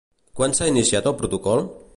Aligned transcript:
Quan 0.39 0.55
s'ha 0.59 0.69
iniciat 0.71 1.11
el 1.13 1.19
protocol? 1.23 1.67